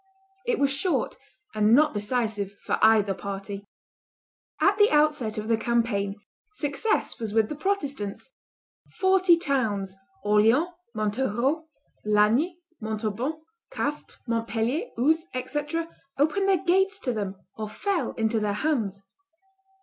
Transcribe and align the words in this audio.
It 0.47 0.57
was 0.57 0.71
short, 0.71 1.13
and 1.53 1.75
not 1.75 1.93
decisive 1.93 2.55
for 2.65 2.79
either 2.81 3.13
party. 3.13 3.67
At 4.59 4.79
the 4.79 4.89
outset 4.89 5.37
of 5.37 5.47
the 5.47 5.57
campaign, 5.57 6.15
success 6.55 7.19
was 7.19 7.33
with 7.33 7.49
the 7.49 7.55
Protestants; 7.55 8.31
forty 8.99 9.37
towns, 9.37 9.95
Orleans, 10.23 10.69
Montereau, 10.95 11.67
Lagny, 12.03 12.57
Montauban, 12.81 13.43
Castres, 13.69 14.17
Montpellier, 14.27 14.87
Uzes, 14.97 15.21
&c., 15.47 15.59
opened 16.17 16.47
their 16.47 16.63
gates 16.65 16.97
to 17.01 17.13
them 17.13 17.35
or 17.55 17.69
fell 17.69 18.13
into 18.13 18.39
their 18.39 18.53
hands. 18.53 19.03